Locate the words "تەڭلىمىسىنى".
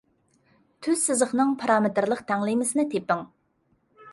2.33-2.87